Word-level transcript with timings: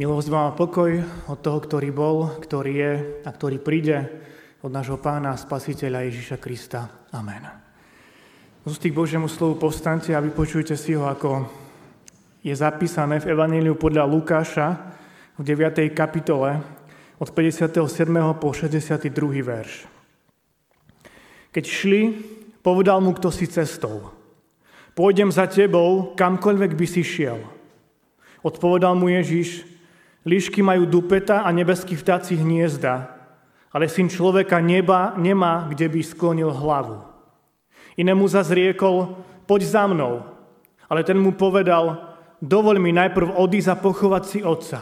Milosť 0.00 0.32
vám 0.32 0.48
a 0.48 0.56
pokoj 0.56 0.96
od 1.28 1.44
toho, 1.44 1.60
ktorý 1.60 1.92
bol, 1.92 2.32
ktorý 2.40 2.72
je 2.72 2.92
a 3.20 3.28
ktorý 3.28 3.60
príde 3.60 4.08
od 4.64 4.72
nášho 4.72 4.96
pána 4.96 5.36
a 5.36 5.36
spasiteľa 5.36 6.08
Ježiša 6.08 6.40
Krista. 6.40 6.88
Amen. 7.12 7.44
Z 8.64 8.80
k 8.80 8.96
Božiemu 8.96 9.28
slovu 9.28 9.60
povstante 9.60 10.16
a 10.16 10.24
vypočujte 10.24 10.72
si 10.72 10.96
ho, 10.96 11.04
ako 11.04 11.44
je 12.40 12.56
zapísané 12.56 13.20
v 13.20 13.28
Evaníliu 13.28 13.76
podľa 13.76 14.08
Lukáša 14.08 14.68
v 15.36 15.44
9. 15.44 15.92
kapitole 15.92 16.64
od 17.20 17.28
57. 17.36 17.84
po 18.40 18.56
62. 18.56 19.04
verš. 19.44 19.84
Keď 21.52 21.64
šli, 21.68 22.02
povedal 22.64 23.04
mu 23.04 23.12
kto 23.12 23.28
si 23.28 23.44
cestou. 23.44 24.16
Pôjdem 24.96 25.28
za 25.28 25.44
tebou, 25.44 26.16
kamkoľvek 26.16 26.72
by 26.72 26.86
si 26.88 27.04
šiel. 27.04 27.44
Odpovedal 28.40 28.96
mu 28.96 29.12
Ježiš, 29.12 29.69
Líšky 30.20 30.60
majú 30.60 30.84
dupeta 30.84 31.42
a 31.42 31.48
nebeskí 31.48 31.96
vtáci 31.96 32.36
hniezda, 32.36 33.08
ale 33.72 33.88
syn 33.88 34.12
človeka 34.12 34.60
neba 34.60 35.16
nemá, 35.16 35.64
kde 35.72 35.88
by 35.88 36.00
sklonil 36.04 36.52
hlavu. 36.52 37.00
Inému 37.96 38.28
zazriekol, 38.28 39.16
poď 39.48 39.60
za 39.64 39.84
mnou. 39.88 40.26
Ale 40.90 41.06
ten 41.06 41.16
mu 41.16 41.32
povedal, 41.32 42.02
dovol 42.42 42.76
mi 42.82 42.92
najprv 42.92 43.32
odísť 43.38 43.68
a 43.72 43.80
pochovať 43.80 44.22
si 44.26 44.38
otca. 44.44 44.80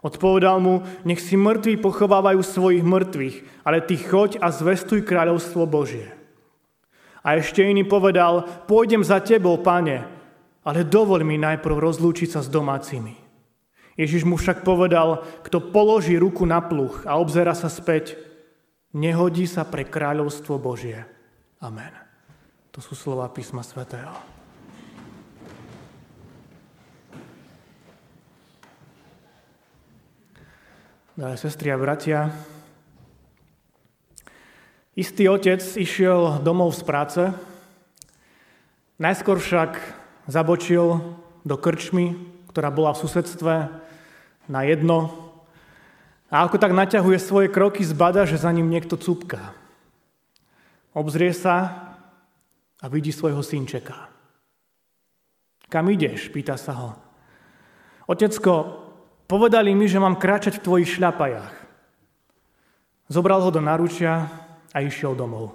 Odpovedal 0.00 0.56
mu, 0.64 0.80
nech 1.04 1.20
si 1.20 1.36
mŕtvi 1.36 1.76
pochovávajú 1.76 2.40
svojich 2.40 2.80
mŕtvych, 2.80 3.36
ale 3.68 3.84
ty 3.84 4.00
choď 4.00 4.40
a 4.40 4.48
zvestuj 4.48 5.04
kráľovstvo 5.04 5.68
Božie. 5.68 6.08
A 7.20 7.36
ešte 7.36 7.60
iný 7.60 7.84
povedal, 7.84 8.48
pôjdem 8.64 9.04
za 9.04 9.20
tebou, 9.20 9.60
pane, 9.60 10.08
ale 10.64 10.88
dovol 10.88 11.20
mi 11.20 11.36
najprv 11.36 11.76
rozlúčiť 11.76 12.32
sa 12.32 12.40
s 12.40 12.48
domácimi. 12.48 13.29
Ježiš 14.00 14.24
mu 14.24 14.40
však 14.40 14.64
povedal, 14.64 15.20
kto 15.44 15.60
položí 15.60 16.16
ruku 16.16 16.48
na 16.48 16.64
pluch 16.64 17.04
a 17.04 17.20
obzera 17.20 17.52
sa 17.52 17.68
späť, 17.68 18.16
nehodí 18.96 19.44
sa 19.44 19.68
pre 19.68 19.84
kráľovstvo 19.84 20.56
Božie. 20.56 21.04
Amen. 21.60 21.92
To 22.72 22.80
sú 22.80 22.96
slova 22.96 23.28
písma 23.28 23.60
svätého. 23.60 24.08
Dále, 31.12 31.36
sestri 31.36 31.68
a 31.68 31.76
bratia, 31.76 32.32
istý 34.96 35.28
otec 35.28 35.60
išiel 35.60 36.40
domov 36.40 36.72
z 36.72 36.82
práce, 36.88 37.22
najskôr 38.96 39.36
však 39.36 39.76
zabočil 40.24 41.04
do 41.44 41.56
krčmy, 41.60 42.16
ktorá 42.48 42.72
bola 42.72 42.96
v 42.96 43.02
susedstve, 43.04 43.54
na 44.50 44.66
jedno 44.66 45.30
a 46.30 46.46
ako 46.46 46.58
tak 46.58 46.74
naťahuje 46.74 47.18
svoje 47.18 47.48
kroky, 47.50 47.82
zbada, 47.82 48.22
že 48.26 48.38
za 48.38 48.50
ním 48.54 48.70
niekto 48.70 48.94
cupká. 48.94 49.54
Obzrie 50.94 51.30
sa 51.34 51.86
a 52.82 52.86
vidí 52.86 53.14
svojho 53.14 53.42
synčeka. 53.42 54.10
Kam 55.70 55.86
ideš? 55.90 56.30
Pýta 56.34 56.58
sa 56.58 56.74
ho. 56.74 56.90
Otecko, 58.10 58.54
povedali 59.30 59.70
mi, 59.74 59.86
že 59.86 60.02
mám 60.02 60.18
kráčať 60.18 60.58
v 60.58 60.64
tvojich 60.66 60.98
šľapajách. 60.98 61.54
Zobral 63.10 63.42
ho 63.42 63.50
do 63.54 63.62
naručia 63.62 64.26
a 64.74 64.82
išiel 64.82 65.14
domov. 65.14 65.54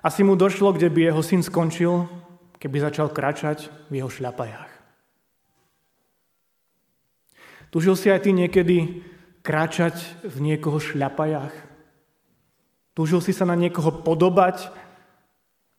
Asi 0.00 0.24
mu 0.24 0.36
došlo, 0.36 0.72
kde 0.72 0.88
by 0.88 1.12
jeho 1.12 1.20
syn 1.20 1.44
skončil, 1.44 2.08
keby 2.56 2.80
začal 2.80 3.12
kráčať 3.12 3.68
v 3.92 4.00
jeho 4.00 4.08
šľapajách. 4.08 4.69
Tužil 7.70 7.94
si 7.94 8.10
aj 8.10 8.26
ty 8.26 8.34
niekedy 8.34 9.06
kráčať 9.46 9.94
v 10.26 10.36
niekoho 10.42 10.82
šľapajách? 10.82 11.54
Tužil 12.98 13.22
si 13.22 13.30
sa 13.30 13.46
na 13.46 13.54
niekoho 13.54 14.02
podobať 14.02 14.74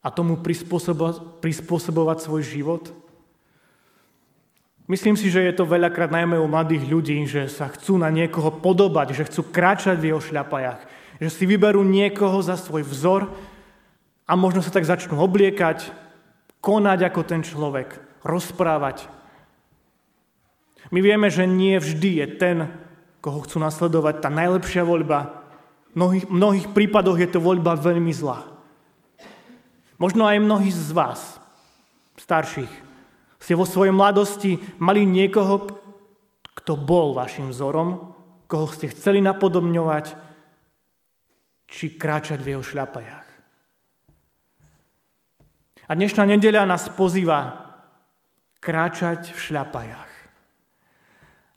a 0.02 0.08
tomu 0.10 0.40
prispôsobovať, 0.40 1.44
prispôsobovať 1.44 2.18
svoj 2.24 2.42
život? 2.48 2.84
Myslím 4.88 5.20
si, 5.20 5.32
že 5.32 5.44
je 5.44 5.54
to 5.56 5.68
veľakrát 5.68 6.12
najmä 6.12 6.40
u 6.40 6.48
mladých 6.48 6.84
ľudí, 6.88 7.16
že 7.28 7.48
sa 7.52 7.72
chcú 7.72 8.00
na 8.00 8.12
niekoho 8.12 8.52
podobať, 8.60 9.16
že 9.16 9.28
chcú 9.28 9.52
kráčať 9.52 10.00
v 10.00 10.12
jeho 10.12 10.20
šľapajách, 10.24 10.82
že 11.22 11.30
si 11.32 11.44
vyberú 11.48 11.84
niekoho 11.86 12.40
za 12.44 12.56
svoj 12.60 12.88
vzor 12.88 13.32
a 14.28 14.34
možno 14.40 14.64
sa 14.64 14.72
tak 14.72 14.88
začnú 14.88 15.20
obliekať, 15.20 15.92
konať 16.64 17.00
ako 17.08 17.22
ten 17.24 17.44
človek, 17.44 18.00
rozprávať, 18.24 19.21
my 20.92 21.00
vieme, 21.00 21.32
že 21.32 21.48
nie 21.48 21.80
vždy 21.80 22.10
je 22.20 22.28
ten, 22.36 22.58
koho 23.24 23.48
chcú 23.48 23.64
nasledovať, 23.64 24.20
tá 24.20 24.30
najlepšia 24.30 24.84
voľba. 24.84 25.40
V 25.92 25.96
mnohých, 25.96 26.26
mnohých 26.28 26.68
prípadoch 26.76 27.16
je 27.16 27.30
to 27.32 27.40
voľba 27.40 27.80
veľmi 27.80 28.12
zlá. 28.12 28.44
Možno 29.96 30.28
aj 30.28 30.44
mnohí 30.44 30.68
z 30.74 30.92
vás, 30.92 31.40
starších, 32.20 32.72
ste 33.40 33.54
vo 33.58 33.66
svojej 33.66 33.96
mladosti 33.96 34.60
mali 34.78 35.08
niekoho, 35.08 35.70
kto 36.58 36.78
bol 36.78 37.16
vašim 37.16 37.50
vzorom, 37.50 38.14
koho 38.46 38.68
ste 38.70 38.92
chceli 38.92 39.24
napodobňovať, 39.24 40.14
či 41.72 41.96
kráčať 41.96 42.44
v 42.44 42.58
jeho 42.58 42.64
šľapajách. 42.66 43.30
A 45.88 45.92
dnešná 45.96 46.28
nedeľa 46.28 46.68
nás 46.68 46.92
pozýva 46.92 47.72
kráčať 48.60 49.32
v 49.32 49.40
šľapajách. 49.40 50.11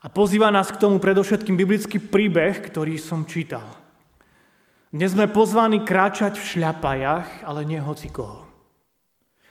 A 0.04 0.12
pozýva 0.12 0.52
nás 0.52 0.68
k 0.68 0.76
tomu 0.76 1.00
predovšetkým 1.00 1.56
biblický 1.56 1.96
príbeh, 1.96 2.60
ktorý 2.60 3.00
som 3.00 3.24
čítal. 3.24 3.64
Dnes 4.92 5.16
sme 5.16 5.32
pozvaní 5.32 5.80
kráčať 5.80 6.36
v 6.36 6.44
šľapajach, 6.44 7.48
ale 7.48 7.64
nie 7.64 7.80
hoci 7.80 8.12
koho. 8.12 8.44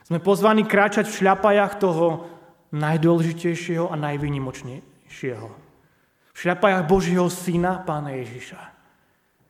Sme 0.06 0.22
pozvaní 0.22 0.62
kráčať 0.62 1.10
v 1.10 1.18
šľapajach 1.26 1.82
toho 1.82 2.30
najdôležitejšieho 2.70 3.90
a 3.90 3.98
najvýnimočnejšieho. 3.98 5.48
V 6.34 6.38
šľapajach 6.38 6.86
Božieho 6.86 7.26
Syna, 7.26 7.82
Pána 7.82 8.14
Ježiša. 8.14 8.62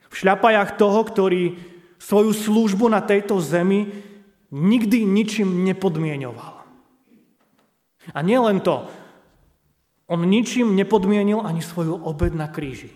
V 0.08 0.14
šľapajach 0.16 0.80
toho, 0.80 1.04
ktorý 1.04 1.60
svoju 2.00 2.32
službu 2.32 2.88
na 2.88 3.04
tejto 3.04 3.44
zemi 3.44 3.92
nikdy 4.48 5.04
ničím 5.04 5.68
nepodmienoval. 5.68 6.64
A 8.08 8.18
nie 8.24 8.40
len 8.40 8.64
to, 8.64 8.88
on 10.14 10.22
ničím 10.22 10.78
nepodmienil 10.78 11.42
ani 11.42 11.58
svoju 11.58 12.06
obed 12.06 12.30
na 12.38 12.46
kríži. 12.46 12.94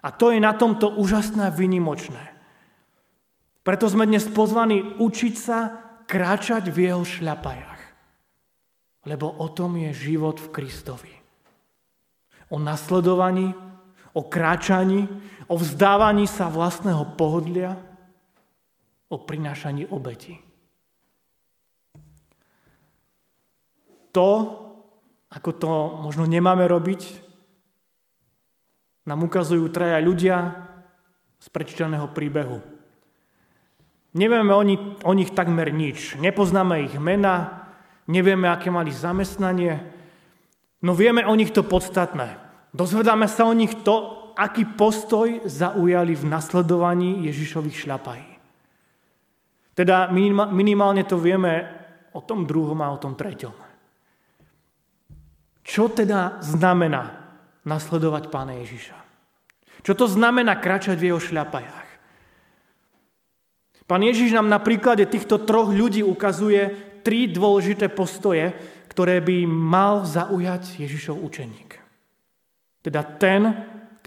A 0.00 0.08
to 0.08 0.32
je 0.32 0.40
na 0.40 0.56
tomto 0.56 0.88
úžasné 0.96 1.52
a 1.52 1.52
vynimočné. 1.52 2.32
Preto 3.60 3.84
sme 3.84 4.08
dnes 4.08 4.24
pozvaní 4.24 4.96
učiť 4.96 5.34
sa 5.36 5.58
kráčať 6.08 6.72
v 6.72 6.88
jeho 6.88 7.04
šľapajach. 7.04 7.82
Lebo 9.04 9.28
o 9.28 9.52
tom 9.52 9.76
je 9.76 9.92
život 9.92 10.40
v 10.40 10.48
Kristovi. 10.48 11.14
O 12.48 12.56
nasledovaní, 12.56 13.52
o 14.16 14.22
kráčaní, 14.24 15.04
o 15.50 15.60
vzdávaní 15.60 16.24
sa 16.24 16.48
vlastného 16.48 17.18
pohodlia, 17.18 17.76
o 19.12 19.18
prinášaní 19.20 19.90
obeti. 19.92 20.40
To, 24.16 24.30
ako 25.36 25.50
to 25.52 25.70
možno 26.00 26.24
nemáme 26.24 26.64
robiť, 26.64 27.20
nám 29.04 29.20
ukazujú 29.28 29.68
traja 29.68 30.00
ľudia 30.00 30.36
z 31.36 31.46
prečítaného 31.52 32.08
príbehu. 32.10 32.64
Nevieme 34.16 34.56
o 34.56 34.64
nich, 34.64 34.80
o 35.04 35.12
nich 35.12 35.30
takmer 35.36 35.68
nič. 35.68 36.16
Nepoznáme 36.16 36.88
ich 36.88 36.96
mena, 36.96 37.68
nevieme, 38.08 38.48
aké 38.48 38.72
mali 38.72 38.88
zamestnanie, 38.88 39.84
no 40.80 40.96
vieme 40.96 41.20
o 41.28 41.36
nich 41.36 41.52
to 41.52 41.60
podstatné. 41.60 42.40
Dozvedáme 42.72 43.28
sa 43.28 43.44
o 43.44 43.52
nich 43.52 43.76
to, 43.84 44.32
aký 44.32 44.64
postoj 44.64 45.44
zaujali 45.44 46.16
v 46.16 46.24
nasledovaní 46.28 47.28
Ježišových 47.28 47.76
šľapají. 47.84 48.28
Teda 49.76 50.08
minimálne 50.48 51.04
to 51.04 51.20
vieme 51.20 51.68
o 52.16 52.24
tom 52.24 52.48
druhom 52.48 52.80
a 52.80 52.88
o 52.88 52.96
tom 52.96 53.12
treťom. 53.12 53.65
Čo 55.66 55.90
teda 55.90 56.38
znamená 56.38 57.26
nasledovať 57.66 58.30
Pána 58.30 58.54
Ježiša? 58.62 58.94
Čo 59.82 59.92
to 59.98 60.06
znamená 60.06 60.54
kračať 60.62 60.94
v 60.94 61.10
jeho 61.10 61.18
šľapajách? 61.18 61.86
Pán 63.86 64.02
Ježiš 64.02 64.34
nám 64.34 64.50
na 64.50 64.58
príklade 64.58 65.06
týchto 65.06 65.42
troch 65.46 65.70
ľudí 65.70 66.02
ukazuje 66.02 66.74
tri 67.06 67.30
dôležité 67.30 67.86
postoje, 67.86 68.50
ktoré 68.90 69.22
by 69.22 69.46
mal 69.46 70.02
zaujať 70.02 70.82
Ježišov 70.82 71.22
učeník. 71.22 71.78
Teda 72.82 73.06
ten, 73.06 73.54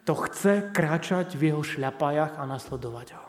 kto 0.04 0.14
chce 0.28 0.54
kráčať 0.76 1.36
v 1.40 1.52
jeho 1.52 1.64
šľapajách 1.64 2.40
a 2.40 2.44
nasledovať 2.44 3.08
ho. 3.16 3.26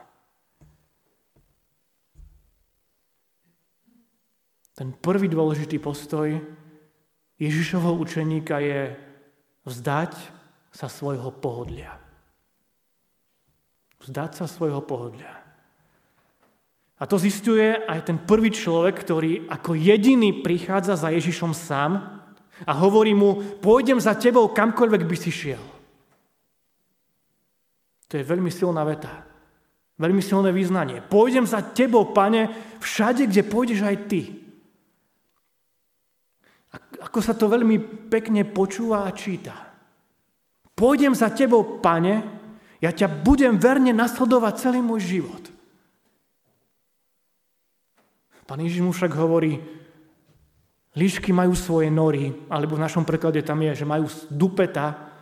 Ten 4.74 4.90
prvý 4.96 5.30
dôležitý 5.30 5.78
postoj 5.78 6.34
Ježišovho 7.40 7.96
učeníka 7.96 8.60
je 8.60 8.92
vzdať 9.64 10.12
sa 10.70 10.86
svojho 10.92 11.32
pohodlia. 11.32 11.96
Vzdať 14.04 14.30
sa 14.36 14.46
svojho 14.46 14.84
pohodlia. 14.84 15.40
A 17.00 17.08
to 17.08 17.16
zistuje 17.16 17.80
aj 17.80 18.12
ten 18.12 18.20
prvý 18.20 18.52
človek, 18.52 18.92
ktorý 18.92 19.48
ako 19.48 19.72
jediný 19.72 20.44
prichádza 20.44 21.00
za 21.00 21.08
Ježišom 21.08 21.56
sám 21.56 22.20
a 22.68 22.72
hovorí 22.76 23.16
mu, 23.16 23.40
pôjdem 23.64 23.96
za 23.96 24.12
tebou 24.12 24.52
kamkoľvek 24.52 25.08
by 25.08 25.16
si 25.16 25.32
šiel. 25.32 25.64
To 28.12 28.20
je 28.20 28.24
veľmi 28.26 28.52
silná 28.52 28.84
veta. 28.84 29.24
Veľmi 29.96 30.20
silné 30.20 30.52
význanie. 30.52 31.00
Pôjdem 31.00 31.48
za 31.48 31.64
tebou, 31.72 32.12
pane, 32.12 32.52
všade, 32.84 33.28
kde 33.28 33.48
pôjdeš 33.48 33.80
aj 33.80 33.96
ty. 34.08 34.39
Ako 37.00 37.24
sa 37.24 37.32
to 37.32 37.48
veľmi 37.48 38.08
pekne 38.12 38.44
počúva 38.44 39.08
a 39.08 39.16
číta. 39.16 39.56
Pôjdem 40.76 41.12
za 41.16 41.32
tebou, 41.32 41.80
pane, 41.80 42.24
ja 42.80 42.92
ťa 42.92 43.24
budem 43.24 43.60
verne 43.60 43.92
nasledovať 43.92 44.54
celý 44.56 44.80
môj 44.80 45.00
život. 45.04 45.44
Pán 48.48 48.64
Ježiš 48.64 48.82
mu 48.82 48.90
však 48.90 49.12
hovorí, 49.14 49.60
líšky 50.96 51.30
majú 51.30 51.52
svoje 51.54 51.92
nory, 51.92 52.34
alebo 52.50 52.74
v 52.74 52.82
našom 52.82 53.04
preklade 53.06 53.44
tam 53.44 53.60
je, 53.62 53.84
že 53.84 53.86
majú 53.86 54.08
dupeta, 54.32 55.12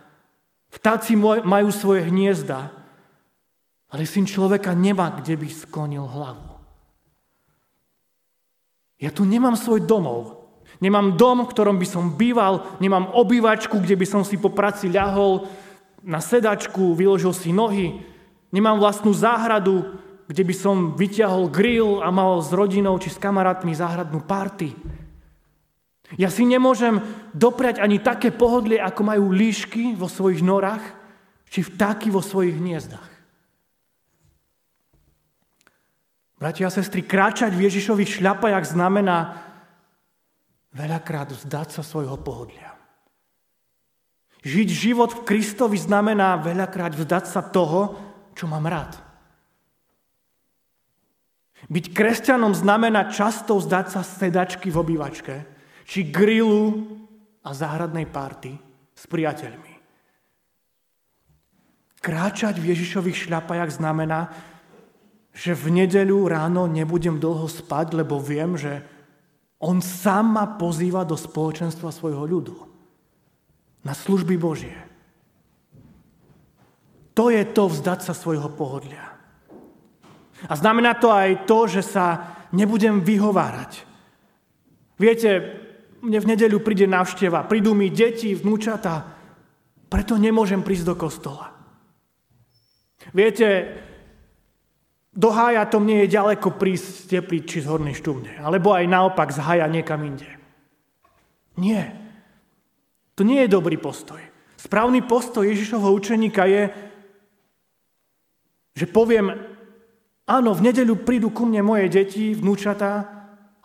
vtáci 0.71 1.13
majú 1.19 1.69
svoje 1.69 2.07
hniezda, 2.07 2.73
ale 3.91 4.07
syn 4.07 4.25
človeka 4.25 4.73
nemá, 4.73 5.13
kde 5.19 5.35
by 5.35 5.47
sklonil 5.51 6.07
hlavu. 6.07 6.57
Ja 8.99 9.11
tu 9.11 9.27
nemám 9.27 9.59
svoj 9.59 9.83
domov. 9.83 10.38
Nemám 10.79 11.19
dom, 11.19 11.43
v 11.43 11.51
ktorom 11.51 11.75
by 11.75 11.87
som 11.87 12.15
býval, 12.15 12.79
nemám 12.79 13.11
obývačku, 13.11 13.83
kde 13.83 13.99
by 13.99 14.05
som 14.07 14.21
si 14.23 14.39
po 14.39 14.47
práci 14.47 14.87
ľahol 14.87 15.43
na 15.99 16.23
sedačku, 16.23 16.95
vyložil 16.95 17.35
si 17.35 17.51
nohy, 17.51 17.99
nemám 18.55 18.79
vlastnú 18.79 19.11
záhradu, 19.11 19.83
kde 20.31 20.43
by 20.47 20.55
som 20.55 20.95
vyťahol 20.95 21.51
grill 21.51 21.99
a 21.99 22.07
mal 22.13 22.39
s 22.39 22.55
rodinou 22.55 22.95
či 22.95 23.11
s 23.11 23.19
kamarátmi 23.19 23.75
záhradnú 23.75 24.23
party. 24.23 24.71
Ja 26.15 26.31
si 26.31 26.47
nemôžem 26.47 27.03
dopriať 27.35 27.83
ani 27.83 27.99
také 27.99 28.31
pohodlie, 28.31 28.79
ako 28.79 29.01
majú 29.03 29.25
líšky 29.29 29.93
vo 29.99 30.07
svojich 30.09 30.41
norách, 30.41 30.81
či 31.49 31.65
vtáky 31.65 32.07
vo 32.09 32.23
svojich 32.23 32.55
hniezdach. 32.55 33.09
Bratia 36.39 36.71
a 36.71 36.73
sestry, 36.73 37.03
kráčať 37.03 37.51
v 37.51 37.67
Ježišových 37.67 38.21
šľapajach 38.21 38.63
znamená 38.71 39.48
veľakrát 40.73 41.33
vzdať 41.33 41.67
sa 41.79 41.81
svojho 41.81 42.17
pohodlia. 42.21 42.77
Žiť 44.39 44.69
život 44.71 45.11
v 45.11 45.25
Kristovi 45.27 45.75
znamená 45.75 46.39
veľakrát 46.39 46.95
vzdať 46.95 47.25
sa 47.27 47.43
toho, 47.43 47.99
čo 48.37 48.47
mám 48.47 48.71
rád. 48.71 48.95
Byť 51.67 51.91
kresťanom 51.91 52.55
znamená 52.55 53.11
často 53.11 53.59
vzdať 53.59 53.85
sa 53.91 54.01
sedačky 54.01 54.71
v 54.71 54.79
obývačke, 54.79 55.35
či 55.83 56.07
grillu 56.07 56.87
a 57.43 57.51
záhradnej 57.51 58.07
party 58.07 58.55
s 58.95 59.03
priateľmi. 59.11 59.75
Kráčať 61.99 62.63
v 62.63 62.71
Ježišových 62.71 63.27
šľapajach 63.27 63.75
znamená, 63.75 64.31
že 65.35 65.51
v 65.51 65.83
nedeľu 65.83 66.31
ráno 66.31 66.63
nebudem 66.63 67.19
dlho 67.19 67.51
spať, 67.51 67.91
lebo 67.91 68.23
viem, 68.23 68.55
že 68.55 68.87
on 69.59 69.83
sám 69.83 70.39
ma 70.39 70.45
pozýva 70.55 71.03
do 71.03 71.19
spoločenstva 71.19 71.91
svojho 71.91 72.23
ľudu. 72.23 72.55
Na 73.83 73.95
služby 73.95 74.35
Božie. 74.39 74.75
To 77.15 77.27
je 77.27 77.43
to 77.43 77.67
vzdať 77.67 77.99
sa 78.03 78.13
svojho 78.15 78.47
pohodlia. 78.55 79.19
A 80.47 80.55
znamená 80.55 80.95
to 80.95 81.11
aj 81.11 81.43
to, 81.43 81.67
že 81.67 81.83
sa 81.83 82.35
nebudem 82.55 83.03
vyhovárať. 83.03 83.83
Viete, 84.95 85.29
mne 85.99 86.19
v 86.23 86.29
nedeľu 86.31 86.63
príde 86.63 86.87
návšteva, 86.87 87.43
prídu 87.43 87.75
mi 87.75 87.91
deti, 87.91 88.31
vnúčata, 88.31 89.03
preto 89.91 90.15
nemôžem 90.15 90.63
prísť 90.63 90.85
do 90.87 90.95
kostola. 90.95 91.51
Viete, 93.11 93.75
do 95.19 95.29
hája 95.35 95.67
to 95.67 95.83
mne 95.83 96.07
je 96.07 96.15
ďaleko 96.15 96.55
prísť 96.55 97.11
tepliť 97.19 97.43
či 97.43 97.57
z 97.59 97.67
hornej 97.67 97.99
štúbne, 97.99 98.39
alebo 98.39 98.71
aj 98.71 98.87
naopak 98.87 99.35
z 99.35 99.43
hája 99.43 99.67
niekam 99.67 99.99
inde. 100.07 100.31
Nie. 101.59 101.91
To 103.19 103.27
nie 103.27 103.43
je 103.43 103.51
dobrý 103.51 103.75
postoj. 103.75 104.23
Správny 104.55 105.03
postoj 105.03 105.43
Ježišovho 105.43 105.91
učeníka 105.91 106.47
je, 106.47 106.71
že 108.79 108.87
poviem, 108.87 109.35
Áno, 110.29 110.53
v 110.53 110.69
nedeľu 110.69 111.01
prídu 111.01 111.33
ku 111.33 111.49
mne 111.49 111.65
moje 111.65 111.89
deti, 111.89 112.37
vnúčatá 112.37 113.09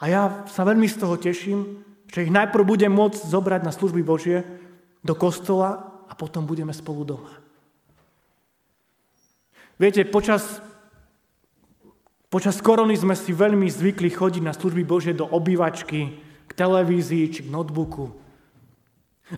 a 0.00 0.04
ja 0.08 0.48
sa 0.48 0.64
veľmi 0.64 0.88
z 0.88 0.96
toho 0.96 1.20
teším, 1.20 1.84
že 2.08 2.24
ich 2.24 2.32
najprv 2.32 2.64
budem 2.64 2.88
môcť 2.88 3.20
zobrať 3.20 3.60
na 3.68 3.68
služby 3.68 4.00
Božie 4.00 4.40
do 5.04 5.12
kostola 5.12 6.00
a 6.08 6.16
potom 6.16 6.48
budeme 6.48 6.72
spolu 6.72 7.04
doma. 7.04 7.36
Viete, 9.76 10.08
počas, 10.08 10.64
počas 12.34 12.58
korony 12.58 12.98
sme 12.98 13.14
si 13.14 13.30
veľmi 13.30 13.70
zvykli 13.70 14.10
chodiť 14.10 14.42
na 14.42 14.50
služby 14.50 14.82
Božie 14.82 15.14
do 15.14 15.22
obývačky, 15.22 16.18
k 16.18 16.50
televízii 16.50 17.30
či 17.30 17.40
k 17.46 17.52
notebooku. 17.54 18.10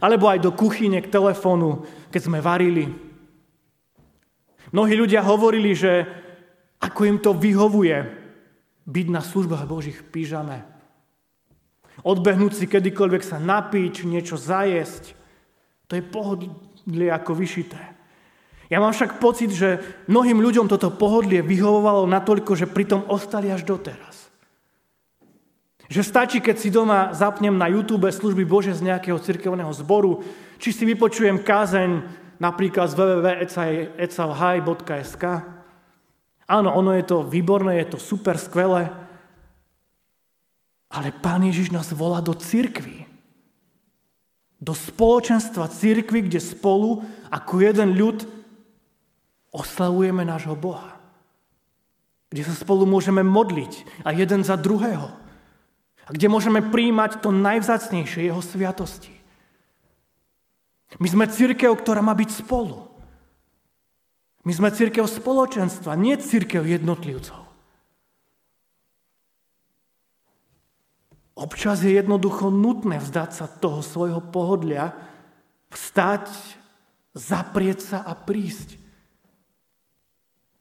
Alebo 0.00 0.32
aj 0.32 0.40
do 0.40 0.48
kuchyne, 0.56 1.04
k 1.04 1.12
telefónu, 1.12 1.84
keď 2.08 2.20
sme 2.24 2.40
varili. 2.40 2.88
Mnohí 4.72 4.96
ľudia 4.96 5.20
hovorili, 5.20 5.76
že 5.76 6.08
ako 6.80 7.00
im 7.04 7.18
to 7.20 7.36
vyhovuje 7.36 8.00
byť 8.88 9.06
na 9.12 9.20
službách 9.20 9.68
Božích 9.68 10.00
v 10.00 10.08
pyžame. 10.16 10.64
Odbehnúť 12.00 12.52
si 12.56 12.64
kedykoľvek 12.64 13.20
sa 13.20 13.36
napiť, 13.36 14.08
niečo 14.08 14.40
zajesť. 14.40 15.12
To 15.92 16.00
je 16.00 16.02
pohodlie 16.02 17.12
ako 17.12 17.36
vyšité. 17.36 17.95
Ja 18.66 18.82
mám 18.82 18.90
však 18.90 19.22
pocit, 19.22 19.54
že 19.54 19.78
mnohým 20.10 20.42
ľuďom 20.42 20.66
toto 20.66 20.90
pohodlie 20.90 21.38
vyhovovalo 21.42 22.06
natoľko, 22.10 22.58
že 22.58 22.66
pritom 22.66 23.06
ostali 23.06 23.46
až 23.50 23.62
doteraz. 23.62 24.26
Že 25.86 26.02
stačí, 26.02 26.42
keď 26.42 26.56
si 26.58 26.74
doma 26.74 27.14
zapnem 27.14 27.54
na 27.54 27.70
YouTube 27.70 28.10
služby 28.10 28.42
Bože 28.42 28.74
z 28.74 28.90
nejakého 28.90 29.22
cirkevného 29.22 29.70
zboru, 29.70 30.26
či 30.58 30.74
si 30.74 30.82
vypočujem 30.82 31.46
kázeň 31.46 32.02
napríklad 32.42 32.90
z 32.90 32.98
www.ecavhaj.sk 32.98 35.24
Áno, 36.46 36.70
ono 36.74 36.94
je 36.94 37.02
to 37.06 37.22
výborné, 37.22 37.78
je 37.82 37.86
to 37.94 37.98
super, 38.02 38.38
skvelé, 38.38 38.90
ale 40.90 41.10
Pán 41.10 41.42
Ježiš 41.42 41.74
nás 41.74 41.90
volá 41.90 42.22
do 42.22 42.34
cirkvy. 42.34 43.06
Do 44.56 44.72
spoločenstva 44.72 45.68
cirkvy, 45.68 46.30
kde 46.30 46.40
spolu 46.40 47.02
ako 47.28 47.62
jeden 47.62 47.98
ľud 47.98 48.35
oslavujeme 49.54 50.24
nášho 50.26 50.54
Boha. 50.58 50.96
Kde 52.30 52.42
sa 52.42 52.54
spolu 52.54 52.86
môžeme 52.86 53.22
modliť 53.22 54.02
a 54.02 54.10
jeden 54.10 54.42
za 54.42 54.58
druhého. 54.58 55.08
A 56.06 56.10
kde 56.10 56.30
môžeme 56.30 56.62
príjmať 56.62 57.22
to 57.22 57.34
najvzácnejšie, 57.34 58.30
jeho 58.30 58.42
sviatosti. 58.42 59.14
My 61.02 61.10
sme 61.10 61.26
církev, 61.26 61.74
ktorá 61.74 61.98
má 61.98 62.14
byť 62.14 62.30
spolu. 62.46 62.86
My 64.46 64.54
sme 64.54 64.70
církev 64.70 65.10
spoločenstva, 65.10 65.98
nie 65.98 66.14
církev 66.14 66.62
jednotlivcov. 66.62 67.46
Občas 71.36 71.84
je 71.84 71.92
jednoducho 71.92 72.48
nutné 72.48 72.96
vzdať 73.02 73.30
sa 73.34 73.50
toho 73.50 73.84
svojho 73.84 74.24
pohodlia, 74.24 74.96
vstať, 75.68 76.32
zaprieť 77.12 77.78
sa 77.82 77.98
a 78.06 78.16
prísť. 78.16 78.80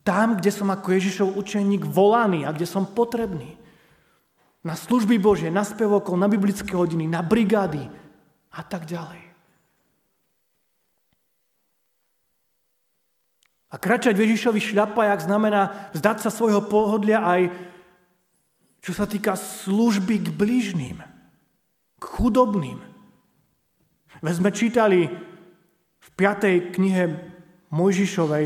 Tam, 0.06 0.38
kde 0.38 0.54
som 0.54 0.70
ako 0.70 0.94
Ježišov 0.94 1.34
učeník 1.34 1.82
volaný 1.90 2.46
a 2.46 2.54
kde 2.54 2.70
som 2.70 2.86
potrebný. 2.86 3.58
Na 4.62 4.78
služby 4.78 5.18
Božie, 5.18 5.50
na 5.50 5.66
spevokol, 5.66 6.14
na 6.18 6.30
biblické 6.30 6.78
hodiny, 6.78 7.10
na 7.10 7.26
brigády 7.26 7.82
a 8.54 8.62
tak 8.62 8.86
ďalej. 8.86 9.22
A 13.74 13.76
kračať 13.82 14.14
v 14.14 14.30
Ježišovi 14.30 14.62
šľapajak 14.62 15.26
znamená 15.26 15.92
vzdať 15.92 16.18
sa 16.22 16.30
svojho 16.30 16.64
pohodlia 16.70 17.26
aj 17.26 17.42
čo 18.86 18.94
sa 18.94 19.10
týka 19.10 19.34
služby 19.34 20.22
k 20.22 20.28
bližným, 20.30 21.02
k 21.98 22.04
chudobným. 22.06 22.78
Veď 24.22 24.34
sme 24.38 24.52
čítali 24.54 25.10
v 25.98 26.10
5. 26.14 26.70
knihe 26.78 27.18
Mojžišovej, 27.74 28.46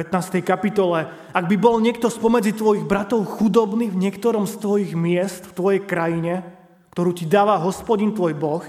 15. 0.00 0.40
kapitole, 0.40 1.12
ak 1.36 1.44
by 1.44 1.56
bol 1.60 1.76
niekto 1.76 2.08
spomedzi 2.08 2.56
tvojich 2.56 2.88
bratov 2.88 3.28
chudobný 3.28 3.92
v 3.92 4.00
niektorom 4.08 4.48
z 4.48 4.56
tvojich 4.56 4.92
miest, 4.96 5.52
v 5.52 5.56
tvojej 5.60 5.82
krajine, 5.84 6.40
ktorú 6.96 7.12
ti 7.12 7.28
dáva 7.28 7.60
hospodin 7.60 8.16
tvoj 8.16 8.32
Boh, 8.32 8.64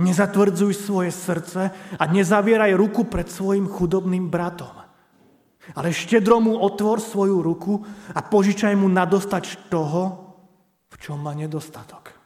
Nezatvrdzuj 0.00 0.88
svoje 0.88 1.12
srdce 1.12 1.68
a 2.00 2.04
nezavieraj 2.08 2.72
ruku 2.72 3.04
pred 3.04 3.28
svojim 3.28 3.68
chudobným 3.68 4.32
bratom. 4.32 4.72
Ale 5.76 5.92
štedro 5.92 6.40
mu 6.40 6.56
otvor 6.56 6.96
svoju 6.96 7.44
ruku 7.44 7.84
a 8.16 8.24
požičaj 8.24 8.72
mu 8.72 8.88
nadostať 8.88 9.68
toho, 9.68 10.32
v 10.88 10.96
čom 10.96 11.20
má 11.20 11.36
nedostatok. 11.36 12.21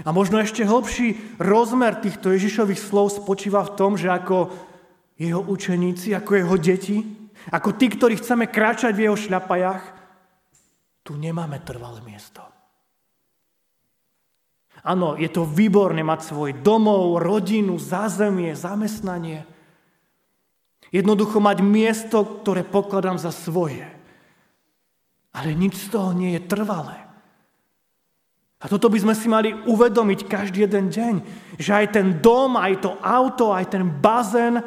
A 0.00 0.08
možno 0.10 0.40
ešte 0.40 0.64
hlbší 0.64 1.36
rozmer 1.36 2.00
týchto 2.00 2.32
Ježišových 2.32 2.80
slov 2.80 3.12
spočíva 3.12 3.60
v 3.68 3.74
tom, 3.76 4.00
že 4.00 4.08
ako 4.08 4.48
jeho 5.20 5.44
učeníci, 5.44 6.16
ako 6.16 6.30
jeho 6.32 6.56
deti, 6.56 6.98
ako 7.52 7.76
tí, 7.76 7.92
ktorí 7.92 8.16
chceme 8.16 8.48
kráčať 8.48 8.96
v 8.96 9.04
jeho 9.10 9.16
šľapajach, 9.18 9.84
tu 11.04 11.18
nemáme 11.18 11.60
trvalé 11.60 12.00
miesto. 12.06 12.40
Áno, 14.82 15.14
je 15.14 15.30
to 15.30 15.46
výborné 15.46 16.02
mať 16.02 16.34
svoj 16.34 16.50
domov, 16.58 17.22
rodinu, 17.22 17.78
zázemie, 17.78 18.56
zamestnanie. 18.58 19.46
Jednoducho 20.90 21.38
mať 21.38 21.62
miesto, 21.62 22.26
ktoré 22.42 22.66
pokladám 22.66 23.14
za 23.20 23.30
svoje. 23.30 23.86
Ale 25.30 25.54
nič 25.54 25.78
z 25.78 25.86
toho 25.88 26.10
nie 26.10 26.34
je 26.34 26.42
trvalé. 26.44 27.11
A 28.62 28.70
toto 28.70 28.86
by 28.86 28.98
sme 29.02 29.14
si 29.18 29.26
mali 29.26 29.50
uvedomiť 29.50 30.30
každý 30.30 30.70
jeden 30.70 30.86
deň, 30.86 31.14
že 31.58 31.70
aj 31.74 31.86
ten 31.98 32.22
dom, 32.22 32.54
aj 32.54 32.86
to 32.86 32.94
auto, 33.02 33.50
aj 33.50 33.74
ten 33.74 33.82
bazén, 33.82 34.62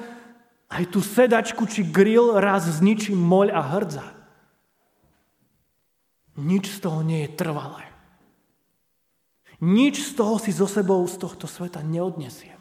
aj 0.68 0.84
tú 0.92 1.00
sedačku 1.00 1.64
či 1.64 1.88
grill 1.88 2.36
raz 2.36 2.68
zničí 2.68 3.16
moľ 3.16 3.48
a 3.56 3.62
hrdza. 3.64 4.08
Nič 6.36 6.68
z 6.76 6.78
toho 6.84 7.00
nie 7.00 7.24
je 7.24 7.40
trvalé. 7.40 7.88
Nič 9.64 10.04
z 10.04 10.20
toho 10.20 10.36
si 10.36 10.52
so 10.52 10.68
sebou 10.68 11.00
z 11.08 11.16
tohto 11.16 11.48
sveta 11.48 11.80
neodnesiem. 11.80 12.60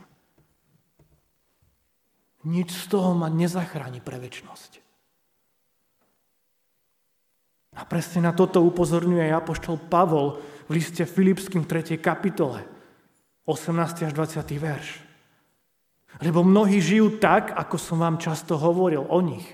Nič 2.47 2.71
z 2.71 2.85
toho 2.87 3.19
ma 3.19 3.27
nezachráni 3.27 3.99
pre 3.99 4.23
väčnosť. 4.23 4.79
A 7.75 7.83
presne 7.83 8.23
na 8.23 8.31
toto 8.31 8.63
upozorňuje 8.63 9.35
aj 9.35 9.43
apoštol 9.43 9.83
Pavol 9.91 10.39
v 10.69 10.71
liste 10.81 11.05
Filipským 11.05 11.69
3. 11.69 12.01
kapitole, 12.01 12.65
18. 13.45 14.09
až 14.09 14.13
20. 14.17 14.41
verš. 14.57 14.89
Lebo 16.23 16.47
mnohí 16.47 16.79
žijú 16.81 17.21
tak, 17.21 17.53
ako 17.53 17.77
som 17.77 18.01
vám 18.01 18.17
často 18.23 18.57
hovoril 18.57 19.05
o 19.05 19.19
nich. 19.21 19.45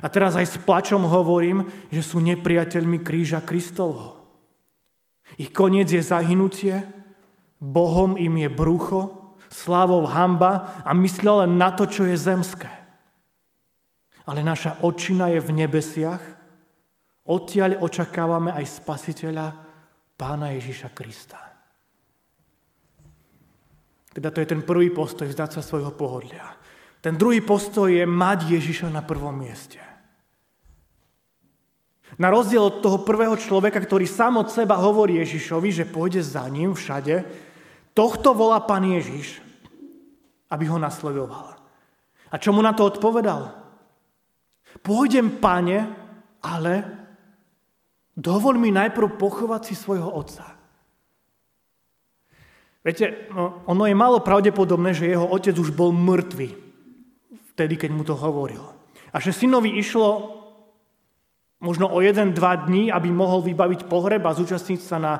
A 0.00 0.06
teraz 0.08 0.38
aj 0.38 0.46
s 0.46 0.56
plačom 0.62 1.02
hovorím, 1.02 1.66
že 1.90 2.02
sú 2.02 2.22
nepriateľmi 2.22 3.02
kríža 3.02 3.42
Kristovho. 3.42 4.22
Ich 5.38 5.54
koniec 5.54 5.90
je 5.90 6.02
zahynutie, 6.02 6.82
Bohom 7.60 8.16
im 8.16 8.40
je 8.40 8.48
brucho, 8.48 9.36
slávou 9.52 10.06
hamba 10.08 10.80
a 10.86 10.94
myslia 10.96 11.44
len 11.44 11.58
na 11.60 11.74
to, 11.74 11.84
čo 11.84 12.08
je 12.08 12.16
zemské. 12.16 12.70
Ale 14.24 14.40
naša 14.46 14.80
očina 14.86 15.28
je 15.28 15.42
v 15.42 15.50
nebesiach, 15.52 16.22
odtiaľ 17.26 17.82
očakávame 17.82 18.54
aj 18.54 18.80
spasiteľa 18.80 19.69
Pána 20.20 20.52
Ježiša 20.52 20.92
Krista. 20.92 21.40
Teda 24.12 24.28
to 24.28 24.44
je 24.44 24.52
ten 24.52 24.60
prvý 24.60 24.92
postoj, 24.92 25.24
vzdať 25.24 25.50
sa 25.56 25.62
svojho 25.64 25.96
pohodlia. 25.96 26.44
Ten 27.00 27.16
druhý 27.16 27.40
postoj 27.40 27.88
je 27.88 28.04
mať 28.04 28.52
Ježiša 28.52 28.92
na 28.92 29.00
prvom 29.00 29.32
mieste. 29.32 29.80
Na 32.20 32.28
rozdiel 32.28 32.60
od 32.60 32.84
toho 32.84 33.00
prvého 33.00 33.32
človeka, 33.40 33.80
ktorý 33.80 34.04
sám 34.04 34.44
od 34.44 34.52
seba 34.52 34.76
hovorí 34.76 35.16
Ježišovi, 35.24 35.72
že 35.72 35.88
pôjde 35.88 36.20
za 36.20 36.44
ním 36.52 36.76
všade, 36.76 37.24
tohto 37.96 38.36
volá 38.36 38.60
pán 38.60 38.84
Ježiš, 38.84 39.40
aby 40.52 40.68
ho 40.68 40.76
nasledoval. 40.76 41.56
A 42.28 42.36
čo 42.36 42.52
mu 42.52 42.60
na 42.60 42.76
to 42.76 42.84
odpovedal? 42.84 43.56
Pôjdem, 44.84 45.40
pane, 45.40 45.88
ale 46.44 46.99
dovol 48.16 48.58
mi 48.58 48.74
najprv 48.74 49.18
pochovať 49.18 49.62
si 49.66 49.74
svojho 49.78 50.08
otca. 50.10 50.56
Viete, 52.80 53.28
no, 53.36 53.60
ono 53.68 53.84
je 53.84 53.92
málo 53.92 54.24
pravdepodobné, 54.24 54.96
že 54.96 55.12
jeho 55.12 55.28
otec 55.28 55.52
už 55.52 55.76
bol 55.76 55.92
mŕtvý 55.92 56.48
vtedy, 57.52 57.76
keď 57.76 57.90
mu 57.92 58.08
to 58.08 58.16
hovoril. 58.16 58.72
A 59.12 59.20
že 59.20 59.36
synovi 59.36 59.76
išlo 59.76 60.40
možno 61.60 61.92
o 61.92 62.00
jeden, 62.00 62.32
dva 62.32 62.56
dní, 62.56 62.88
aby 62.88 63.12
mohol 63.12 63.44
vybaviť 63.44 63.84
pohreb 63.84 64.24
a 64.24 64.32
zúčastniť 64.32 64.80
sa 64.80 64.96
na 64.96 65.12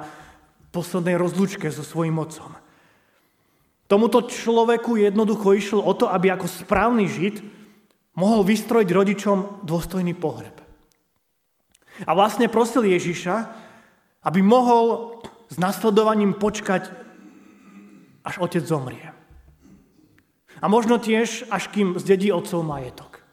poslednej 0.73 1.21
rozlúčke 1.21 1.69
so 1.69 1.85
svojím 1.85 2.17
otcom. 2.17 2.57
Tomuto 3.91 4.25
človeku 4.25 4.97
jednoducho 4.97 5.53
išlo 5.53 5.83
o 5.83 5.93
to, 5.93 6.09
aby 6.09 6.31
ako 6.33 6.47
správny 6.47 7.11
žid 7.11 7.43
mohol 8.15 8.47
vystrojiť 8.47 8.89
rodičom 8.89 9.67
dôstojný 9.67 10.15
pohreb. 10.15 10.60
A 12.05 12.11
vlastne 12.17 12.49
prosil 12.49 12.85
Ježiša, 12.87 13.51
aby 14.25 14.41
mohol 14.41 15.19
s 15.51 15.57
nasledovaním 15.57 16.37
počkať, 16.37 16.93
až 18.21 18.35
otec 18.41 18.65
zomrie. 18.65 19.11
A 20.61 20.69
možno 20.69 21.01
tiež, 21.01 21.49
až 21.49 21.73
kým 21.73 21.97
zdedí 21.97 22.29
otcov 22.29 22.61
majetok. 22.61 23.25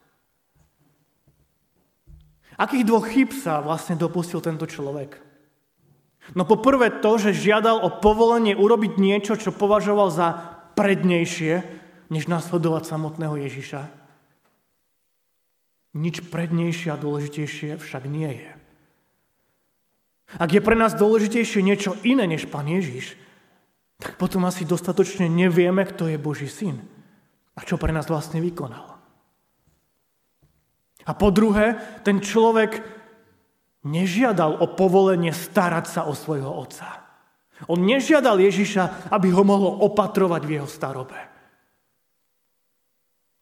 Akých 2.57 2.87
dvoch 2.87 3.05
chyb 3.05 3.29
sa 3.35 3.61
vlastne 3.61 3.99
dopustil 3.99 4.41
tento 4.41 4.65
človek? 4.65 5.21
No 6.33 6.43
poprvé 6.43 6.89
to, 6.89 7.21
že 7.21 7.37
žiadal 7.37 7.83
o 7.85 7.93
povolenie 8.01 8.57
urobiť 8.57 8.97
niečo, 8.99 9.37
čo 9.37 9.55
považoval 9.55 10.09
za 10.11 10.27
prednejšie, 10.73 11.63
než 12.09 12.27
nasledovať 12.27 12.83
samotného 12.87 13.35
Ježiša. 13.45 13.81
Nič 15.97 16.21
prednejšie 16.29 16.93
a 16.93 17.01
dôležitejšie 17.01 17.81
však 17.81 18.03
nie 18.05 18.29
je. 18.37 18.51
Ak 20.37 20.53
je 20.53 20.61
pre 20.61 20.77
nás 20.77 20.93
dôležitejšie 20.93 21.65
niečo 21.65 21.97
iné 22.05 22.29
než 22.29 22.45
Pán 22.45 22.69
Ježiš, 22.69 23.17
tak 23.97 24.21
potom 24.21 24.45
asi 24.45 24.61
dostatočne 24.61 25.25
nevieme, 25.25 25.81
kto 25.89 26.05
je 26.05 26.21
Boží 26.21 26.45
syn 26.45 26.85
a 27.57 27.65
čo 27.65 27.81
pre 27.81 27.89
nás 27.89 28.05
vlastne 28.05 28.37
vykonal. 28.37 28.93
A 31.07 31.11
po 31.15 31.33
druhé, 31.33 31.79
ten 32.05 32.21
človek 32.21 32.83
nežiadal 33.87 34.59
o 34.59 34.67
povolenie 34.75 35.31
starať 35.31 35.85
sa 35.87 36.01
o 36.05 36.13
svojho 36.13 36.51
otca. 36.51 37.07
On 37.71 37.79
nežiadal 37.79 38.37
Ježiša, 38.37 39.09
aby 39.09 39.33
ho 39.33 39.41
mohol 39.41 39.81
opatrovať 39.81 40.41
v 40.45 40.53
jeho 40.61 40.69
starobe. 40.69 41.17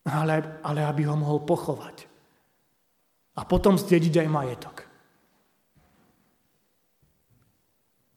Ale, 0.08 0.62
ale 0.62 0.82
aby 0.86 1.04
ho 1.10 1.18
mohol 1.18 1.44
pochovať. 1.44 2.15
A 3.36 3.42
potom 3.44 3.76
zdediť 3.76 4.24
aj 4.24 4.30
majetok. 4.32 4.76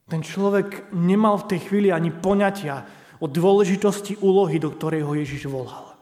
Ten 0.09 0.25
človek 0.25 0.95
nemal 0.97 1.37
v 1.37 1.49
tej 1.53 1.61
chvíli 1.69 1.89
ani 1.93 2.09
poňatia 2.09 2.89
o 3.21 3.27
dôležitosti 3.29 4.17
úlohy, 4.25 4.57
do 4.57 4.73
ktorej 4.73 5.05
ho 5.05 5.13
Ježiš 5.13 5.51
volal. 5.51 5.99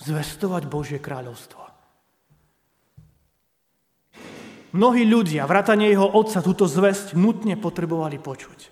Zvestovať 0.00 0.64
Božie 0.70 0.96
kráľovstvo. 1.02 1.60
Mnohí 4.70 5.02
ľudia, 5.02 5.50
vrátane 5.50 5.90
jeho 5.90 6.06
otca, 6.06 6.40
túto 6.40 6.70
zväzť 6.70 7.18
nutne 7.18 7.58
potrebovali 7.58 8.22
počuť. 8.22 8.70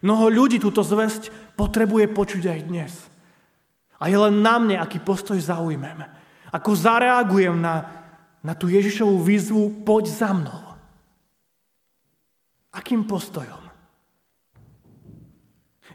Mnoho 0.00 0.32
ľudí 0.32 0.56
túto 0.56 0.80
zväzť 0.80 1.54
potrebuje 1.60 2.08
počuť 2.08 2.44
aj 2.48 2.60
dnes. 2.64 2.92
A 4.00 4.08
je 4.08 4.16
len 4.16 4.40
na 4.40 4.56
mne, 4.56 4.80
aký 4.80 4.96
postoj 4.96 5.36
zaujmem. 5.36 6.08
Ako 6.56 6.72
zareagujem 6.72 7.60
na, 7.60 7.99
na 8.40 8.56
tú 8.56 8.68
Ježišovú 8.68 9.20
výzvu, 9.20 9.84
poď 9.84 10.04
za 10.08 10.30
mnou. 10.32 10.76
Akým 12.72 13.04
postojom? 13.04 13.68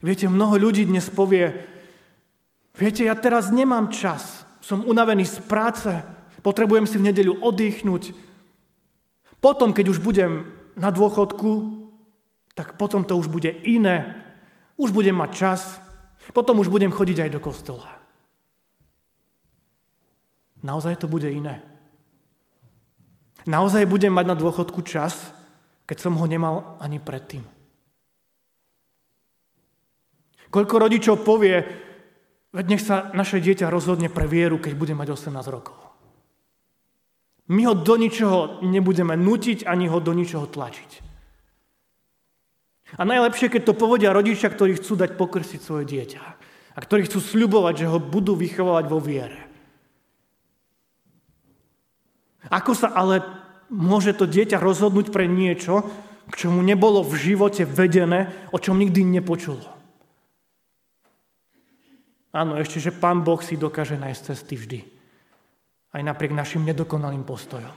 Viete, 0.04 0.30
mnoho 0.30 0.60
ľudí 0.60 0.86
dnes 0.86 1.08
povie, 1.10 1.56
viete, 2.78 3.08
ja 3.08 3.16
teraz 3.18 3.50
nemám 3.50 3.90
čas, 3.90 4.46
som 4.62 4.86
unavený 4.86 5.26
z 5.26 5.42
práce, 5.50 5.90
potrebujem 6.46 6.86
si 6.86 7.02
v 7.02 7.10
nedeľu 7.10 7.42
oddychnúť, 7.42 8.14
potom, 9.46 9.78
keď 9.78 9.94
už 9.94 10.02
budem 10.02 10.50
na 10.74 10.90
dôchodku, 10.90 11.86
tak 12.58 12.82
potom 12.82 13.06
to 13.06 13.14
už 13.14 13.30
bude 13.30 13.54
iné. 13.62 14.26
Už 14.74 14.90
budem 14.90 15.14
mať 15.14 15.32
čas. 15.38 15.62
Potom 16.34 16.58
už 16.58 16.74
budem 16.74 16.90
chodiť 16.90 17.30
aj 17.30 17.30
do 17.30 17.38
kostola. 17.38 17.86
Naozaj 20.66 21.06
to 21.06 21.06
bude 21.06 21.30
iné. 21.30 21.62
Naozaj 23.46 23.86
budem 23.86 24.10
mať 24.10 24.26
na 24.26 24.36
dôchodku 24.38 24.82
čas, 24.82 25.14
keď 25.86 25.98
som 26.02 26.18
ho 26.18 26.26
nemal 26.26 26.78
ani 26.82 26.98
predtým. 26.98 27.46
Koľko 30.50 30.76
rodičov 30.82 31.22
povie, 31.22 31.62
veď 32.56 32.66
nech 32.66 32.82
sa 32.82 33.14
naše 33.14 33.38
dieťa 33.38 33.70
rozhodne 33.70 34.10
pre 34.10 34.26
vieru, 34.26 34.58
keď 34.58 34.74
bude 34.74 34.94
mať 34.98 35.14
18 35.14 35.36
rokov. 35.52 35.78
My 37.54 37.70
ho 37.70 37.78
do 37.78 37.94
ničoho 37.94 38.66
nebudeme 38.66 39.14
nutiť, 39.14 39.70
ani 39.70 39.86
ho 39.86 40.02
do 40.02 40.16
ničoho 40.18 40.50
tlačiť. 40.50 41.06
A 42.98 43.02
najlepšie, 43.06 43.54
keď 43.54 43.62
to 43.70 43.74
povedia 43.78 44.16
rodičia, 44.16 44.50
ktorí 44.50 44.82
chcú 44.82 44.98
dať 44.98 45.14
pokrsiť 45.14 45.62
svoje 45.62 45.86
dieťa 45.86 46.24
a 46.76 46.78
ktorí 46.82 47.06
chcú 47.06 47.22
sľubovať, 47.22 47.86
že 47.86 47.90
ho 47.92 48.02
budú 48.02 48.34
vychovávať 48.34 48.86
vo 48.90 48.98
viere. 48.98 49.45
Ako 52.50 52.78
sa 52.78 52.94
ale 52.94 53.22
môže 53.70 54.14
to 54.14 54.30
dieťa 54.30 54.62
rozhodnúť 54.62 55.10
pre 55.10 55.26
niečo, 55.26 55.86
k 56.26 56.34
čomu 56.46 56.66
nebolo 56.66 57.06
v 57.06 57.14
živote 57.18 57.66
vedené, 57.70 58.34
o 58.50 58.58
čom 58.58 58.78
nikdy 58.82 59.06
nepočulo? 59.06 59.70
Áno, 62.36 62.60
ešte, 62.60 62.84
že 62.84 62.92
Pán 62.92 63.24
Boh 63.24 63.40
si 63.40 63.56
dokáže 63.56 63.96
nájsť 63.96 64.22
cesty 64.28 64.56
vždy. 64.60 64.80
Aj 65.96 66.04
napriek 66.04 66.36
našim 66.36 66.68
nedokonalým 66.68 67.24
postojom. 67.24 67.72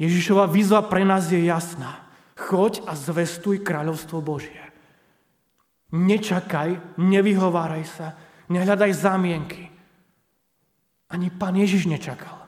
Ježišova 0.00 0.48
výzva 0.48 0.80
pre 0.88 1.04
nás 1.04 1.28
je 1.28 1.44
jasná. 1.44 2.08
Choď 2.34 2.82
a 2.88 2.96
zvestuj 2.96 3.62
kráľovstvo 3.62 4.24
Božie. 4.24 4.58
Nečakaj, 5.94 6.98
nevyhováraj 6.98 7.84
sa, 7.86 8.18
nehľadaj 8.50 8.90
zámienky. 8.90 9.73
Ani 11.12 11.28
pán 11.28 11.56
Ježiš 11.56 11.88
nečakal. 11.88 12.46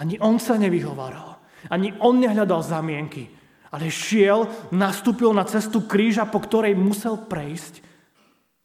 Ani 0.00 0.16
on 0.18 0.40
sa 0.40 0.56
nevyhováral. 0.56 1.38
Ani 1.68 1.92
on 2.00 2.18
nehľadal 2.18 2.64
zámienky 2.64 3.40
ale 3.70 3.86
šiel, 3.86 4.50
nastúpil 4.74 5.30
na 5.30 5.46
cestu 5.46 5.86
kríža, 5.86 6.26
po 6.26 6.42
ktorej 6.42 6.74
musel 6.74 7.14
prejsť, 7.14 7.86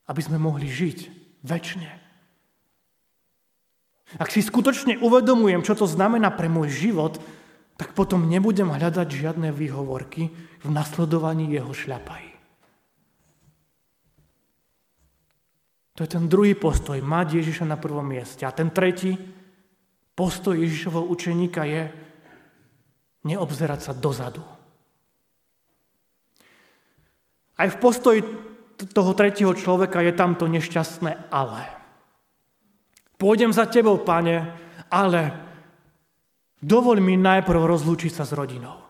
aby 0.09 0.21
sme 0.21 0.41
mohli 0.41 0.65
žiť 0.65 0.99
väčšine. 1.45 1.91
Ak 4.21 4.29
si 4.29 4.41
skutočne 4.41 5.01
uvedomujem, 5.01 5.65
čo 5.65 5.77
to 5.77 5.85
znamená 5.89 6.33
pre 6.33 6.49
môj 6.49 6.73
život, 6.73 7.21
tak 7.77 7.93
potom 7.93 8.29
nebudem 8.29 8.69
hľadať 8.69 9.07
žiadne 9.09 9.49
výhovorky 9.53 10.33
v 10.61 10.67
nasledovaní 10.69 11.53
jeho 11.53 11.73
šľapají. 11.73 12.34
To 15.95 16.03
je 16.03 16.09
ten 16.11 16.27
druhý 16.27 16.59
postoj, 16.59 16.99
mať 16.99 17.39
Ježiša 17.39 17.63
na 17.63 17.79
prvom 17.79 18.03
mieste. 18.03 18.43
A 18.43 18.51
ten 18.51 18.67
tretí 18.67 19.15
postoj 20.11 20.59
Ježišovho 20.59 21.07
učeníka 21.07 21.63
je 21.63 21.87
neobzerať 23.23 23.79
sa 23.79 23.93
dozadu. 23.95 24.43
Aj 27.55 27.71
v 27.71 27.79
postoji 27.79 28.19
toho 28.75 29.15
tretieho 29.15 29.55
človeka 29.55 30.03
je 30.03 30.11
tamto 30.11 30.51
nešťastné 30.51 31.31
ale. 31.31 31.63
Pôjdem 33.15 33.55
za 33.55 33.63
tebou, 33.63 33.95
pane, 34.03 34.51
ale 34.91 35.21
dovoľ 36.59 36.99
mi 36.99 37.15
najprv 37.15 37.63
rozlúčiť 37.63 38.11
sa 38.11 38.27
s 38.27 38.35
rodinou. 38.35 38.83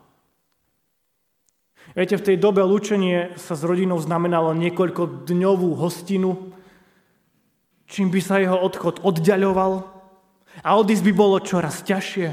Viete, 1.93 2.17
v 2.17 2.25
tej 2.33 2.37
dobe 2.41 2.65
lúčenie 2.65 3.37
sa 3.37 3.53
s 3.53 3.61
rodinou 3.61 4.01
znamenalo 4.01 4.57
niekoľko 4.57 5.29
dňovú 5.29 5.77
hostinu, 5.77 6.54
čím 7.95 8.11
by 8.11 8.19
sa 8.19 8.43
jeho 8.43 8.59
odchod 8.59 8.99
oddiaľoval 9.07 9.87
a 10.59 10.69
odísť 10.75 11.03
by 11.07 11.13
bolo 11.15 11.39
čoraz 11.39 11.79
ťažšie 11.87 12.27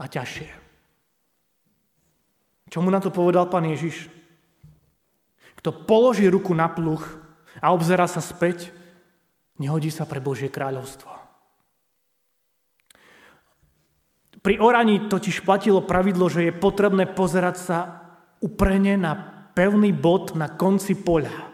a 0.00 0.04
ťažšie. 0.08 0.48
Čo 2.72 2.80
mu 2.80 2.88
na 2.88 2.96
to 2.96 3.12
povedal 3.12 3.52
pán 3.52 3.68
Ježiš? 3.68 4.08
Kto 5.60 5.84
položí 5.84 6.24
ruku 6.32 6.56
na 6.56 6.72
pluch 6.72 7.04
a 7.60 7.76
obzerá 7.76 8.08
sa 8.08 8.24
späť, 8.24 8.72
nehodí 9.60 9.92
sa 9.92 10.08
pre 10.08 10.24
Božie 10.24 10.48
kráľovstvo. 10.48 11.12
Pri 14.40 14.56
oraní 14.56 15.12
totiž 15.12 15.44
platilo 15.44 15.84
pravidlo, 15.84 16.32
že 16.32 16.48
je 16.48 16.52
potrebné 16.56 17.04
pozerať 17.04 17.56
sa 17.60 17.78
uprene 18.40 18.96
na 18.96 19.12
pevný 19.52 19.92
bod 19.92 20.32
na 20.32 20.48
konci 20.48 20.96
poľa, 20.96 21.52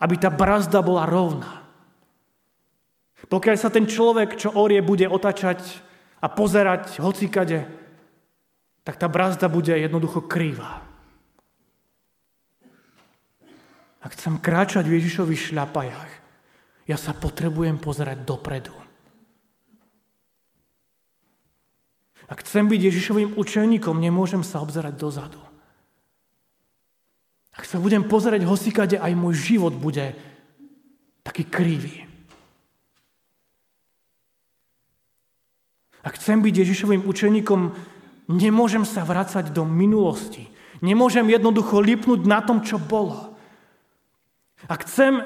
aby 0.00 0.14
tá 0.16 0.32
brazda 0.32 0.80
bola 0.80 1.04
rovná. 1.04 1.59
Pokiaľ 3.28 3.56
sa 3.60 3.68
ten 3.68 3.84
človek, 3.84 4.38
čo 4.38 4.56
orie, 4.56 4.80
bude 4.80 5.04
otačať 5.04 5.60
a 6.24 6.26
pozerať 6.32 7.02
hocikade, 7.04 7.68
tak 8.86 8.96
tá 8.96 9.06
brazda 9.12 9.52
bude 9.52 9.76
jednoducho 9.76 10.24
krývá. 10.24 10.80
Ak 14.00 14.16
chcem 14.16 14.40
kráčať 14.40 14.88
v 14.88 14.96
Ježišových 14.96 15.52
šľapajách, 15.52 16.12
ja 16.88 16.96
sa 16.96 17.12
potrebujem 17.12 17.76
pozerať 17.76 18.24
dopredu. 18.24 18.72
Ak 22.26 22.40
chcem 22.46 22.66
byť 22.66 22.80
Ježišovým 22.80 23.30
učeníkom, 23.36 24.00
nemôžem 24.00 24.40
sa 24.40 24.64
obzerať 24.64 24.94
dozadu. 24.96 25.42
Ak 27.54 27.68
sa 27.68 27.76
budem 27.76 28.06
pozerať 28.06 28.46
hosikade, 28.46 28.96
aj 28.96 29.12
môj 29.18 29.36
život 29.36 29.74
bude 29.76 30.16
taký 31.22 31.44
krivý. 31.44 32.09
Ak 36.00 36.16
chcem 36.16 36.40
byť 36.40 36.54
Ježišovým 36.64 37.04
učeníkom, 37.04 37.60
nemôžem 38.30 38.88
sa 38.88 39.04
vrácať 39.04 39.52
do 39.52 39.68
minulosti. 39.68 40.48
Nemôžem 40.80 41.28
jednoducho 41.28 41.82
lipnúť 41.82 42.24
na 42.24 42.40
tom, 42.40 42.64
čo 42.64 42.80
bolo. 42.80 43.36
Ak 44.64 44.88
chcem 44.88 45.20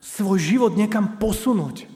svoj 0.00 0.40
život 0.40 0.72
niekam 0.76 1.16
posunúť, 1.16 1.88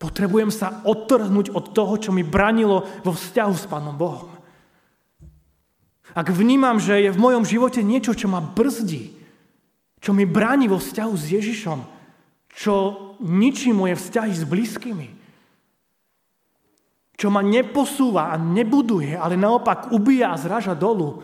potrebujem 0.00 0.48
sa 0.48 0.80
odtrhnúť 0.88 1.52
od 1.52 1.72
toho, 1.76 1.94
čo 2.00 2.10
mi 2.12 2.24
branilo 2.24 2.88
vo 3.04 3.12
vzťahu 3.12 3.54
s 3.54 3.64
Pánom 3.68 3.96
Bohom. 3.96 4.32
Ak 6.12 6.28
vnímam, 6.28 6.76
že 6.76 7.08
je 7.08 7.14
v 7.14 7.22
mojom 7.22 7.44
živote 7.48 7.80
niečo, 7.80 8.12
čo 8.12 8.28
ma 8.28 8.42
brzdí, 8.42 9.16
čo 10.02 10.10
mi 10.12 10.28
bráni 10.28 10.68
vo 10.68 10.76
vzťahu 10.76 11.14
s 11.14 11.24
Ježišom, 11.30 11.78
čo 12.52 12.74
ničí 13.22 13.72
moje 13.72 13.96
vzťahy 13.96 14.32
s 14.34 14.44
blízkymi, 14.44 15.21
čo 17.22 17.30
ma 17.30 17.38
neposúva 17.38 18.34
a 18.34 18.40
nebuduje, 18.40 19.14
ale 19.14 19.38
naopak 19.38 19.94
ubíja 19.94 20.34
a 20.34 20.40
zraža 20.42 20.74
dolu, 20.74 21.22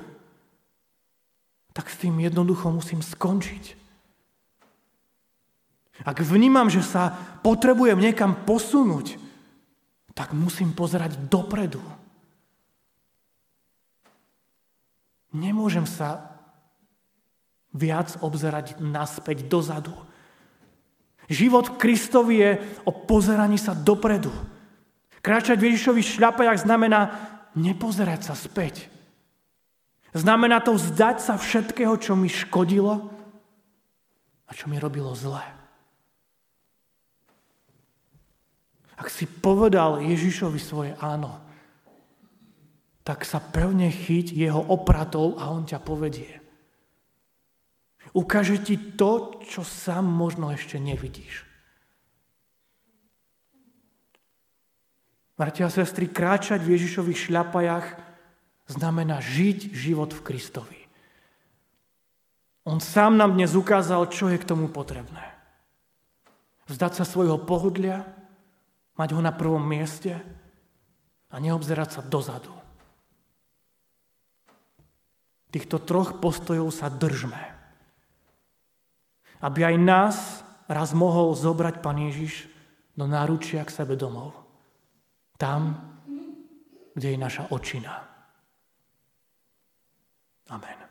tak 1.74 1.90
s 1.90 1.98
tým 1.98 2.22
jednoducho 2.22 2.70
musím 2.70 3.02
skončiť. 3.02 3.74
Ak 6.06 6.22
vnímam, 6.22 6.70
že 6.70 6.86
sa 6.86 7.10
potrebujem 7.42 7.98
niekam 7.98 8.46
posunúť, 8.46 9.18
tak 10.14 10.38
musím 10.38 10.70
pozerať 10.70 11.18
dopredu. 11.26 11.82
Nemôžem 15.34 15.82
sa 15.82 16.30
viac 17.74 18.14
obzerať 18.22 18.78
naspäť 18.78 19.50
dozadu. 19.50 19.98
Život 21.26 21.74
Kristovi 21.74 22.38
je 22.38 22.50
o 22.86 22.94
pozeraní 22.94 23.58
sa 23.58 23.74
dopredu. 23.74 24.30
Kráčať 25.24 25.58
v 25.58 25.74
Ježišových 25.74 26.18
šľapajach 26.18 26.62
znamená 26.62 27.00
nepozerať 27.58 28.20
sa 28.30 28.34
späť. 28.38 28.86
Znamená 30.14 30.62
to 30.64 30.74
vzdať 30.74 31.16
sa 31.20 31.34
všetkého, 31.36 31.94
čo 32.00 32.16
mi 32.16 32.30
škodilo 32.30 33.12
a 34.48 34.50
čo 34.56 34.70
mi 34.70 34.80
robilo 34.80 35.12
zle. 35.12 35.42
Ak 38.98 39.06
si 39.14 39.30
povedal 39.30 40.02
Ježišovi 40.02 40.58
svoje 40.58 40.92
áno, 40.98 41.38
tak 43.06 43.24
sa 43.24 43.40
pevne 43.40 43.88
chyť 43.88 44.36
jeho 44.36 44.60
opratov 44.68 45.38
a 45.38 45.48
on 45.48 45.64
ťa 45.64 45.80
povedie. 45.80 46.44
Ukáže 48.12 48.60
ti 48.60 48.76
to, 48.76 49.40
čo 49.44 49.64
sám 49.64 50.04
možno 50.04 50.52
ešte 50.52 50.76
nevidíš. 50.76 51.47
Bratia 55.38 55.70
a 55.70 55.72
sestry, 55.72 56.10
kráčať 56.10 56.58
v 56.66 56.74
Ježišových 56.74 57.30
šľapajach 57.30 57.86
znamená 58.66 59.22
žiť 59.22 59.70
život 59.70 60.10
v 60.10 60.24
Kristovi. 60.26 60.80
On 62.66 62.82
sám 62.82 63.14
nám 63.14 63.38
dnes 63.38 63.54
ukázal, 63.54 64.10
čo 64.10 64.26
je 64.26 64.36
k 64.36 64.44
tomu 64.44 64.66
potrebné. 64.66 65.22
Vzdať 66.66 66.92
sa 67.00 67.04
svojho 67.06 67.38
pohodlia, 67.38 68.02
mať 68.98 69.14
ho 69.14 69.22
na 69.22 69.30
prvom 69.30 69.62
mieste 69.62 70.18
a 71.30 71.38
neobzerať 71.38 71.88
sa 71.88 72.00
dozadu. 72.02 72.52
Týchto 75.54 75.78
troch 75.80 76.18
postojov 76.18 76.74
sa 76.74 76.90
držme. 76.90 77.40
Aby 79.38 79.70
aj 79.70 79.76
nás 79.78 80.16
raz 80.66 80.92
mohol 80.92 81.30
zobrať 81.32 81.78
Pán 81.78 81.96
Ježiš 81.96 82.50
do 82.98 83.06
náručia 83.06 83.62
k 83.62 83.70
sebe 83.70 83.94
domov. 83.94 84.47
Tam, 85.38 85.62
kde 86.94 87.10
je 87.14 87.18
naša 87.18 87.46
očina. 87.54 87.94
Amen. 90.50 90.87